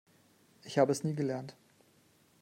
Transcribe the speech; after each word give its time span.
Ich 0.63 0.79
habe 0.79 0.91
es 0.91 1.03
nie 1.03 1.13
gelernt. 1.13 1.55